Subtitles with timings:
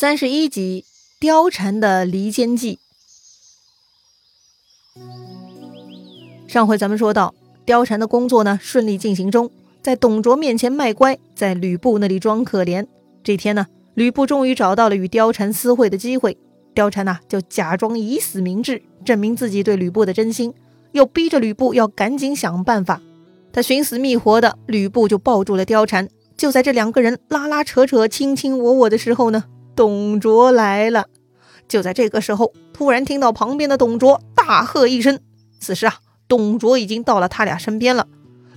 [0.00, 0.86] 三十一集
[1.22, 2.78] 《貂蝉的离间计》。
[6.48, 7.34] 上回咱们说到，
[7.66, 9.50] 貂蝉的工作呢顺利进行中，
[9.82, 12.86] 在董卓面前卖乖，在吕布那里装可怜。
[13.22, 16.38] 这天呢，吕布终于找到了与貂蝉私会的机会，
[16.74, 20.54] 貂蝉呢就假装以死明志，证明自己对吕布的真心，
[20.92, 23.02] 又逼着吕布要赶紧想办法。
[23.52, 26.08] 他寻死觅活的，吕布就抱住了貂蝉。
[26.38, 29.44] 就在这两个人拉拉扯扯、卿卿我我的时候呢。
[29.76, 31.06] 董卓来了，
[31.68, 35.18] 就在这个时候，突然听到旁边的董卓大喝一声。
[35.58, 35.96] 此时啊，
[36.28, 38.06] 董卓已经到了他俩身边了。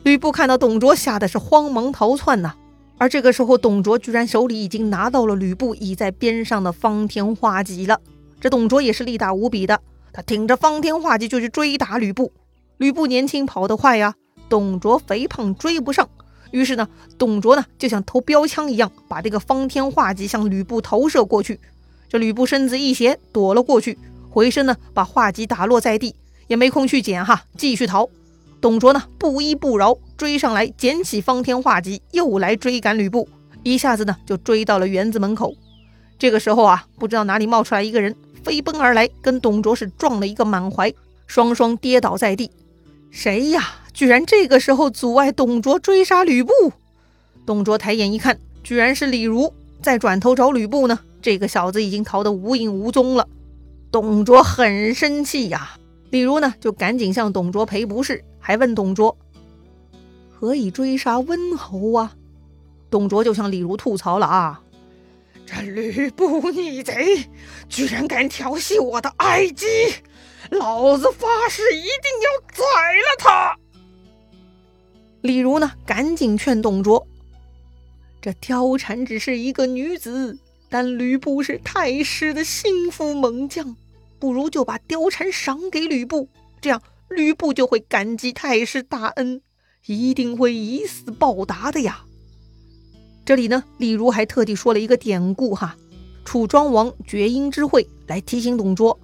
[0.04, 2.55] 吕布看到董卓，吓得是慌忙逃窜呐。
[2.98, 7.99] 而这个时候，董卓居然手里已经拿到了吕布倚在边上的方天画戟了。
[8.40, 9.80] 这董卓也是力大无比的，
[10.12, 12.34] 他挺着方天画戟就去追打吕布。
[12.77, 14.16] 吕布年轻跑得快呀，
[14.49, 16.09] 董卓肥胖追不上。
[16.53, 21.59] 于是呢，董卓呢就像投标枪一样，把这个方天画戟向吕布投射过去。
[22.07, 23.98] 这吕布身子一斜，躲了过去，
[24.29, 26.15] 回身呢把画戟打落在地，
[26.46, 28.07] 也没空去捡哈，继续逃。
[28.62, 33.27] 董卓呢不依不饶，追上来捡起方天画戟，又来追赶吕布，
[33.63, 35.55] 一下子呢就追到了园子门口。
[36.20, 40.93] 这个时候啊，不知道哪里冒出来一个人，飞奔而来，跟董卓是撞了一个满怀，
[41.26, 42.51] 双双跌倒在地。
[43.09, 43.62] 谁呀？
[43.94, 46.52] 居然这个时候阻碍董卓追杀吕布！
[47.46, 49.54] 董卓抬眼一看，居然是李儒。
[49.82, 53.27] 再转头找吕布呢，这个小子已经逃得无影无踪了。
[53.91, 55.77] 董卓很生气呀。
[56.10, 59.18] 李儒呢，就赶紧向董卓赔不是，还问董卓
[60.32, 62.14] ：“何以追杀温侯啊？”
[62.90, 64.62] 董卓就向李儒吐槽了啊
[65.46, 67.28] ：“这吕布逆贼，
[67.68, 69.66] 居然敢调戏我的爱姬，
[70.52, 71.90] 老子发誓一定
[72.22, 73.58] 要宰了他！”
[75.24, 77.07] 李儒呢，赶紧劝董卓
[78.22, 80.38] ：“这貂蝉只是一个女子，
[80.68, 83.78] 但吕布是太师的心腹猛将，
[84.19, 86.28] 不如就把貂蝉赏给吕布，
[86.59, 89.42] 这样吕布就会感激太师大恩，
[89.86, 92.03] 一定会以死报答的呀。”
[93.24, 95.78] 这里呢，李儒还特地说了一个典故哈，
[96.26, 99.00] 楚庄王绝缨之会，来提醒董卓，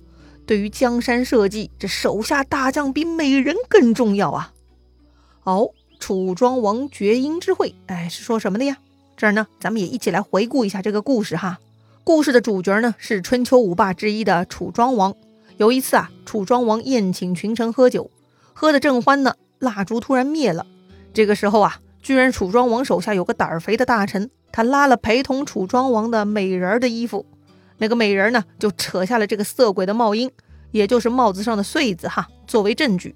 [0.45, 4.53] 对于江山社稷，这手下大将比美人更重要啊。
[5.39, 5.69] 好。
[5.99, 8.77] 楚庄王绝缨之会，哎，是说什么的呀？
[9.15, 11.59] 这儿呢，咱们也一起来回顾一下这个故事哈。
[12.03, 15.13] 故事的主角呢是春秋五霸之一的楚庄王。
[15.57, 18.09] 有一次啊，楚庄王宴请群臣喝酒，
[18.53, 20.65] 喝得正欢呢，蜡烛突然灭了。
[21.13, 27.25] 这个时候啊，居然楚庄王手下有个胆儿肥的大臣，他拉了陪同楚庄王的美人的衣服，
[27.77, 30.31] 那个美人呢就扯下了这个色鬼的帽缨，
[30.71, 33.13] 也就是帽子上的穗子哈，作为证据。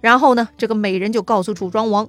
[0.00, 2.08] 然后呢，这个美人就告诉楚庄王。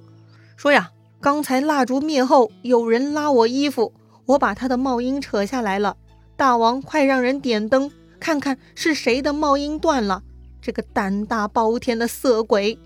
[0.60, 0.90] 说呀，
[1.22, 3.94] 刚才蜡烛灭后，有人拉我衣服，
[4.26, 5.96] 我把他的帽缨扯下来了。
[6.36, 7.90] 大王，快让人点灯，
[8.20, 10.22] 看看是谁的帽缨断了。
[10.60, 12.78] 这个胆大包天的色鬼！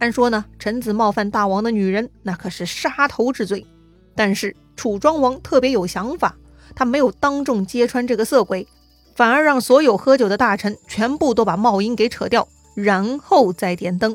[0.00, 3.66] 按说呢，臣子冒犯大王的女人，那可是杀头之罪。
[4.14, 6.36] 但是楚庄王特别有想法，
[6.74, 8.68] 他没有当众揭穿这个色鬼，
[9.14, 14.14] 反而让所有喝酒的大臣全部都把帽缨给扯掉，然后再点灯。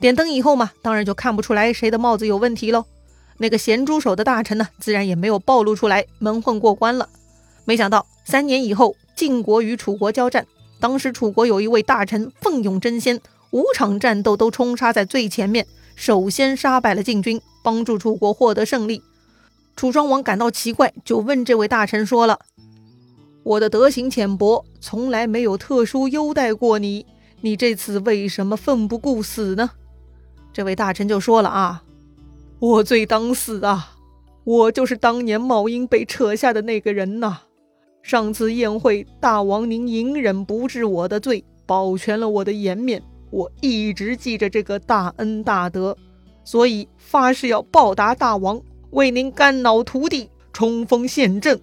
[0.00, 2.86] 点灯以后嘛，当然就看不出来谁的帽子有问题喽。
[3.36, 7.08] 那个咸猪手的大臣呢，自然也没有暴露出来，蒙混过关了。
[7.66, 10.46] 没想到三年以后，晋国与楚国交战，
[10.80, 19.02] 当时楚国有一位大臣奋勇争先，五场战斗都冲杀在最前面，首先杀败了晋军，帮助楚国获得胜利。
[19.76, 22.38] 楚庄王感到奇怪，就问这位大臣说了
[23.44, 27.06] ：“我的德行浅薄，从来没有特殊优待过你，
[27.42, 29.70] 你这次为什么奋不顾死呢？”
[30.52, 31.82] 这位大臣就说了啊，
[32.58, 33.96] 我罪当死啊！
[34.44, 37.40] 我就是当年帽缨被扯下的那个人呐。
[38.02, 45.96] 上次宴会，大王您隐忍不治我的罪，保全了我的颜面，我一直记着这个大恩大德，
[46.42, 51.60] 所以发誓要报答大王，为您肝脑涂地，冲锋陷阵。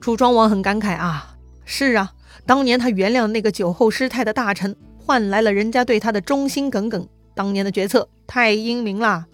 [0.00, 2.12] 楚庄王很感慨啊，是啊，
[2.44, 7.08] 当年他原谅那个酒后失态的大臣，换来了人家对他的忠心耿耿。
[7.36, 9.26] 当年的决策太英明了。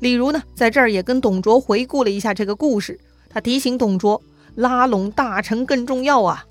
[0.00, 2.98] 李儒呢，在这儿也跟董卓回顾了一下这个故事。
[3.28, 4.20] 他提醒董卓，
[4.54, 6.46] 拉拢大臣更重要啊。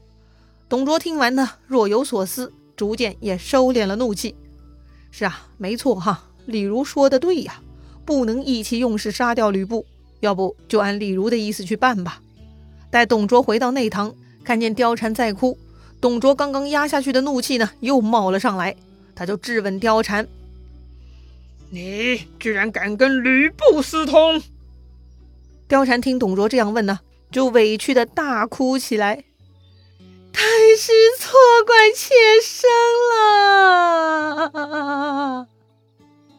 [0.69, 4.35] 董卓听完呢，若有所思，逐渐也收敛了怒气。
[5.09, 7.61] 是啊，没错哈，李儒说的对呀，
[8.05, 9.85] 不能意气用事杀掉吕布，
[10.19, 12.21] 要不就按李儒的意思去办吧。
[12.91, 14.13] 待董卓回到内堂，
[14.43, 15.57] 看见貂蝉在哭，
[15.99, 18.75] 董卓刚刚压下去的怒气呢，又冒了上来，
[19.15, 20.27] 他就质问貂蝉。
[21.73, 24.43] 你居然敢跟吕布私通！
[25.67, 26.99] 貂蝉听董卓这样问呢，
[27.31, 29.23] 就委屈的大哭起来。
[30.31, 30.43] 太
[30.77, 31.33] 师错
[31.65, 32.69] 怪妾身
[34.51, 35.47] 了。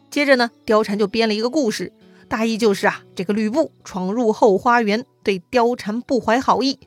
[0.09, 1.91] 接着呢，貂蝉就编了一个故事，
[2.29, 6.79] 大意就是啊，这个吕布闯入后花园，对貂蝉不怀好意。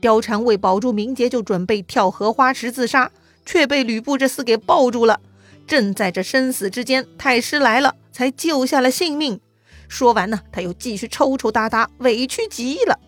[0.00, 3.10] 貂蝉为保住名节，就准备跳荷花池自杀，
[3.44, 5.18] 却被吕布这厮给抱住了。
[5.66, 9.40] 正在这生死之间，太师来了，才救下了性命。
[9.88, 12.98] 说完呢，他又继续抽抽搭搭，委屈极了。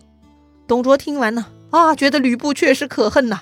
[0.67, 3.41] 董卓听完呢，啊，觉得吕布确实可恨呐。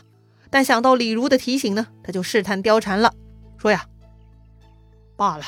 [0.50, 3.14] 但想到李儒的提醒呢，他就试探貂蝉了，
[3.58, 3.86] 说呀
[5.18, 5.44] ：“罢了，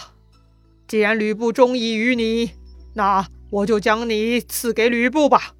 [0.87, 2.51] 既然吕布忠义于你，
[2.93, 5.53] 那我就将你赐给吕布吧。”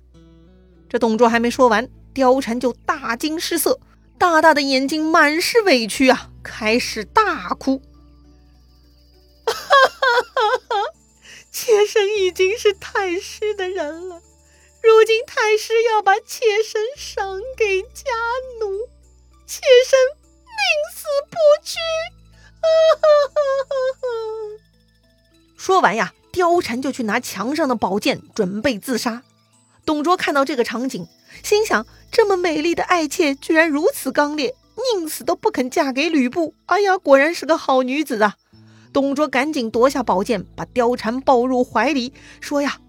[0.90, 3.80] 这董卓还没说完，貂蝉就大惊失色，
[4.18, 7.82] 大大的眼睛满是委屈啊，开始大哭。
[9.50, 10.75] 哈哈哈哈
[11.51, 14.22] 妾身已经是太师的人了，
[14.81, 18.06] 如今太师要把妾身赏给家
[18.62, 18.88] 奴，
[19.46, 20.00] 妾身
[20.46, 20.56] 宁
[20.96, 21.78] 死不屈！
[25.57, 29.24] 说完呀，貂蝉就去拿墙上的宝剑，准备自杀。
[29.86, 31.07] 董卓看到这个场景，
[31.44, 34.56] 心想：这么美丽的爱妾，居然如此刚烈，
[34.94, 36.54] 宁死都不肯嫁给吕布。
[36.68, 38.38] 哎呀，果然是个好女子啊！
[38.91, 42.80] 董卓赶紧夺下宝剑，把貂蝉抱入怀里，说：“呀，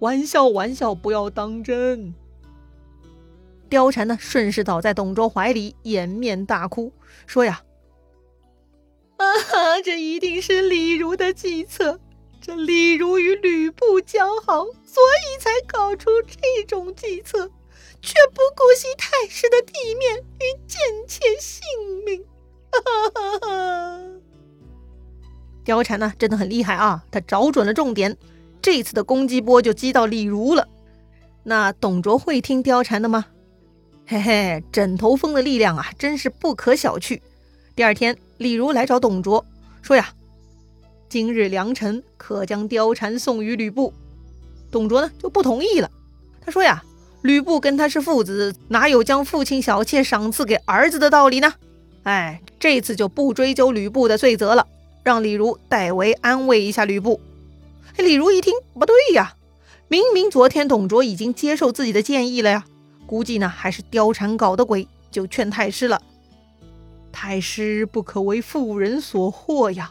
[0.00, 2.14] 玩笑玩笑，不要当真。”
[3.70, 6.92] 貂蝉呢，顺势倒在董卓怀里，掩面大哭，
[7.26, 7.62] 说：“呀，
[9.16, 12.00] 啊哈，这一定是李儒的计策。
[12.42, 17.50] 这李儒与吕布交好，所以才搞出这种计策，
[18.00, 21.20] 却不顾惜太师的体面与贱妾
[25.70, 27.04] 貂蝉呢，真的很厉害啊！
[27.10, 28.16] 他找准了重点，
[28.60, 30.66] 这次的攻击波就击到李儒了。
[31.44, 33.26] 那董卓会听貂蝉的吗？
[34.06, 37.20] 嘿嘿，枕头风的力量啊，真是不可小觑。
[37.76, 39.44] 第二天，李儒来找董卓，
[39.80, 40.08] 说呀
[41.08, 43.94] ：“今日良辰，可将貂蝉送与吕布。”
[44.72, 45.88] 董卓呢就不同意了。
[46.44, 46.82] 他说呀
[47.22, 51.52] ：“吕布跟他是父子，哪有将父亲小妾赏赐给儿子的道理呢？”
[52.02, 54.66] 哎，这次就不追究吕布的罪责了。
[55.02, 57.20] 让李儒代为安慰一下吕布。
[57.96, 59.34] 李儒一听，不对呀，
[59.88, 62.64] 明明昨天董卓已经接受自己的建议了呀，
[63.06, 66.00] 估计呢还是貂蝉搞的鬼，就劝太师了。
[67.12, 69.90] 太师不可为妇人所惑呀。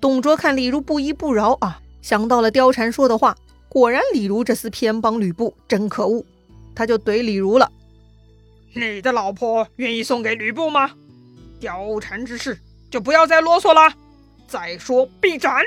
[0.00, 3.36] 董卓看李儒不依不饶啊，想到了貂蝉说的话，
[3.68, 6.24] 果然李儒这厮偏帮吕布，真可恶。
[6.74, 7.72] 他就怼李儒了
[8.74, 10.92] ：“你的老婆愿意送给吕布吗？
[11.60, 12.58] 貂蝉之事。”
[12.90, 13.94] 就不要再啰嗦了，
[14.46, 15.62] 再说必斩。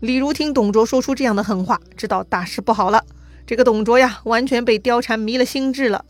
[0.00, 3.04] 李儒听董卓说出这样的狠话，知道大事不好了。
[3.46, 6.04] 这个董卓呀，完全被貂蝉迷了心智了。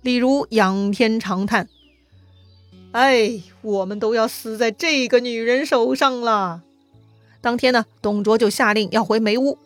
[0.00, 1.68] 李儒仰天长叹
[2.92, 6.62] ：“哎，我们都要死在这个女人手上了。”
[7.40, 9.58] 当天呢，董卓就下令要回梅屋。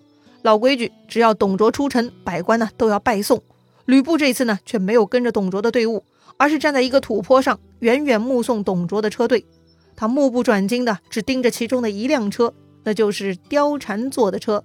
[0.42, 3.42] 老规矩，只要董卓出城，百官呢都要拜送。
[3.84, 6.04] 吕布这次呢，却没有跟着董卓的队伍。
[6.36, 9.46] 而是站在一个土坡上，远远目送董卓的车队。
[9.94, 12.52] 他目不转睛的只盯着其中的一辆车，
[12.84, 14.62] 那就是貂蝉坐的车。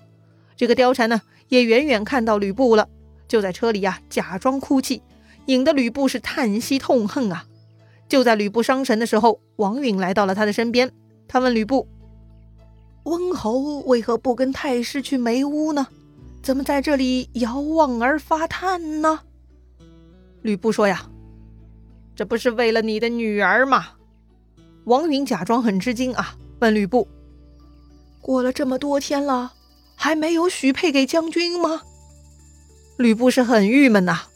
[0.57, 2.89] 这个貂蝉呢，也远远看到吕布了，
[3.27, 5.01] 就在车里呀假装哭泣，
[5.45, 7.45] 引得吕布是叹息痛恨啊。
[8.09, 10.91] 就在吕布伤神的时候，王允来到了他的身边。
[11.29, 11.87] 他问吕布
[13.03, 15.87] ：“温侯为何不跟太师去梅屋呢？
[16.43, 19.21] 怎么在这里遥望而发叹呢？”
[20.43, 21.07] 吕布说：“呀。”
[22.21, 23.93] 这不是为了你的女儿吗？
[24.83, 27.07] 王允假装很吃惊啊，问吕布
[28.21, 29.53] ：“过了这么多天了，
[29.95, 31.81] 还没有许配给将军吗？”
[32.99, 34.27] 吕布是很郁闷呐，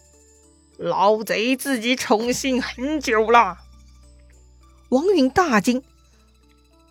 [0.80, 3.60] 老贼自己宠幸很久了。
[4.90, 5.84] 王允大惊：“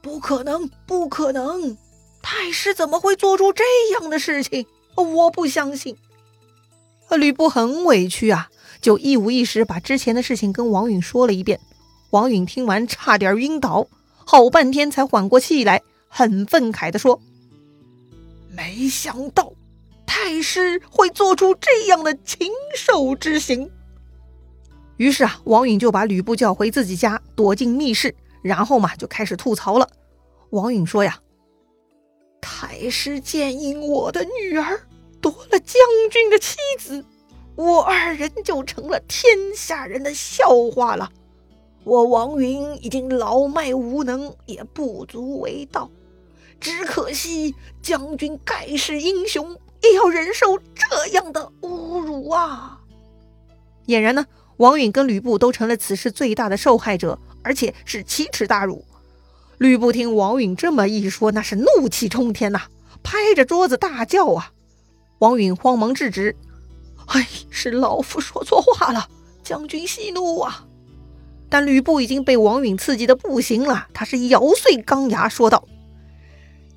[0.01, 1.77] 不可能，不可能！
[2.23, 4.65] 太师怎么会做出这样的事情？
[4.95, 5.97] 我不相信。”
[7.19, 8.49] 吕布很委屈啊。
[8.85, 11.59] 就一五一十把之前的事情跟王允说了一遍，
[12.11, 13.89] 王允听完差点晕倒，
[14.27, 17.19] 好半天才缓过气来，很愤慨地说
[18.55, 19.55] ：“没想到
[20.05, 23.71] 太师会做出这样的禽兽之行。”
[24.99, 29.89] 于是啊，王允就把吕布叫回自己家，躲进密室，然后嘛就开始吐槽了。
[30.51, 31.19] 王允说呀
[32.39, 34.83] ：“太师奸淫我的女儿，
[35.23, 37.03] 夺了将军的妻子。”
[37.57, 41.11] 我二人就成了天下人的笑话了。
[41.85, 45.91] 我王允已经老迈无能，也不足为道。
[46.59, 52.81] 只可惜将军盖世英雄，也要忍受这样的侮辱啊！
[53.87, 54.25] 俨然呢，
[54.57, 58.83] 王允跟吕布都成了此事最大的受害者，而且是奇耻大辱。
[59.59, 62.63] 吕布听王允这么一说，那是怒气冲天呐，
[63.03, 64.53] 拍着桌子大叫啊！
[65.19, 66.35] 王允慌忙制止
[67.07, 69.09] ：“哎，是老夫说错话了，
[69.43, 70.67] 将军息怒啊！”
[71.51, 75.69] 但吕布已经被王允刺激的不行了，他是咬碎钢牙说道：“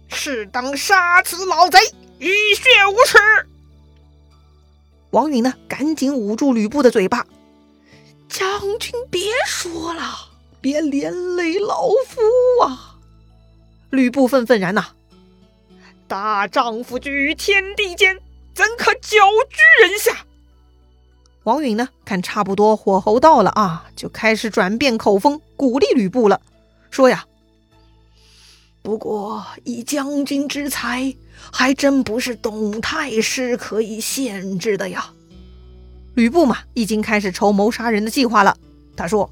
[0.08, 1.80] 是当杀此老贼，
[2.20, 3.18] 以血无耻！”
[5.12, 7.26] 王允呢，赶紧捂住吕布的嘴巴
[8.30, 10.04] ：“将军别说了，
[10.62, 12.22] 别连累老夫
[12.64, 13.00] 啊！”
[13.90, 14.88] 吕布愤愤然呐
[16.08, 18.20] ：“大丈夫居于天地间，
[18.58, 19.18] 怎可久
[19.50, 20.26] 居人下？”
[21.46, 26.42] 王允呢，看差不多火候到了啊，就开始转变口风，鼓励吕布了，
[26.90, 27.24] 说呀
[28.82, 31.16] ：“不过以将军之才，
[31.52, 35.14] 还真不是董太师可以限制的呀。”
[36.16, 38.58] 吕布嘛，已经开始筹谋杀人的计划了。
[38.96, 39.32] 他说：“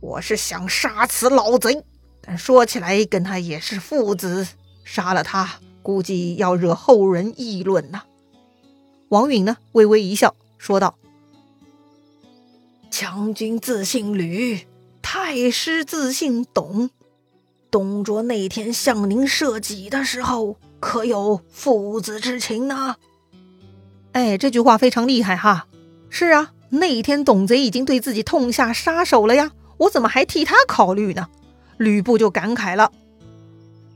[0.00, 1.84] 我是想杀此老贼，
[2.22, 4.48] 但说起来跟他也是父子，
[4.82, 8.02] 杀了他，估计要惹后人议论呐。”
[9.08, 10.34] 王允呢，微微一笑。
[10.58, 10.98] 说道
[12.90, 14.66] ：“将军自姓吕，
[15.00, 16.90] 太师自姓董。
[17.70, 22.96] 董卓那天向您射戟的时候，可有父子之情呢？”
[24.12, 25.68] 哎，这句话非常厉害哈！
[26.10, 31.28] 是啊，那天董贼已经对自己痛下杀手了呀，我怎么还替他考虑呢？
[31.78, 32.92] 吕布就感慨了：“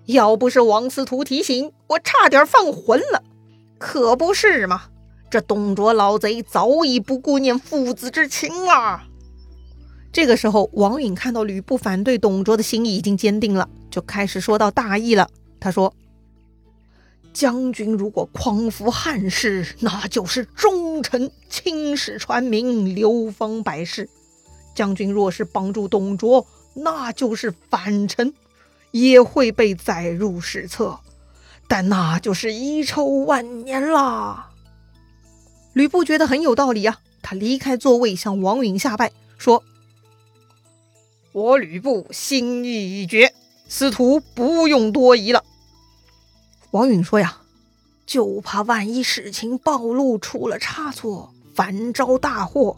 [0.07, 3.23] 要不是王司徒提醒，我差点犯浑了。
[3.79, 4.85] 可不是嘛？”
[5.31, 9.05] 这董卓老贼早已不顾念父子之情了。
[10.13, 15.27] 这个时候，王允看到吕布反对董卓的心意已经坚定了，就开始说到大义了。
[15.59, 15.95] 他说
[17.33, 24.07] ：“将军如果匡扶汉室，那就是忠臣；青史传名，流芳百世。
[24.75, 28.35] 将军若是帮助董卓，那就是反臣，
[28.93, 31.01] 也会被载入史册，
[31.67, 34.51] 但那就是遗臭万年啦。”
[35.75, 39.65] 吕布觉得很有道理啊，他离开座位向王允下拜，说
[41.33, 43.33] ：“我吕布心意已决，
[43.69, 45.43] 司徒不用多疑了。”
[46.73, 47.39] 王允说：“呀，
[48.05, 52.77] 就怕万一事情暴露出了差错，反招大祸。”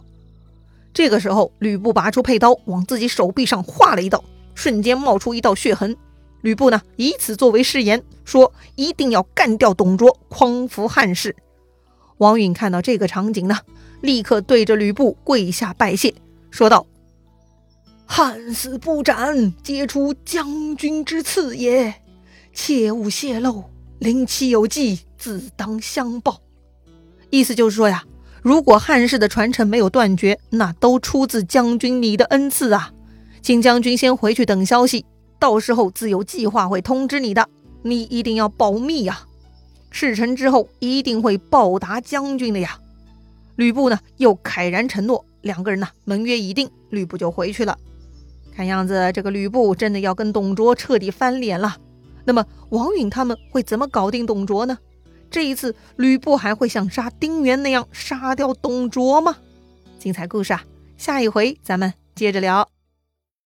[0.93, 5.97] 这个时候，吕布拔出佩刀，往自己手臂上划了一刀，瞬间冒出一道血痕。
[6.45, 11.35] 吕布呢，以此作为誓言，说一定要干掉董卓，匡扶汉室。
[12.19, 13.57] 王允看到这个场景呢，
[14.01, 16.13] 立刻对着吕布跪下拜谢，
[16.51, 16.85] 说道
[18.05, 21.95] ：“汉死不斩，皆出将军之赐也，
[22.53, 23.63] 切勿泄露。
[23.97, 26.39] 临期有计，自当相报。”
[27.31, 28.03] 意思就是说呀，
[28.43, 32.91] 如果汉室的传承没有断绝，那都出自将军你的恩赐啊，
[33.41, 35.03] 请将军先回去等消息，
[35.45, 37.47] 到时候自有计划会通知你的，
[37.83, 39.27] 你一定要保密呀。
[39.91, 42.79] 事成之后一定会报答将军的呀！
[43.55, 47.77] 吕布呢又慨然承诺，两个人呢盟约已定，吕布就回去了。
[48.55, 51.77] 看样子这个吕布真的要跟董卓彻底翻脸了。
[52.25, 54.79] 那么王允他们会怎么搞定董卓呢？
[55.29, 59.35] 这一次吕布还会像杀丁原那样杀掉董卓吗？
[59.99, 60.63] 精彩故事啊，
[60.97, 62.67] 下一回咱们接着聊。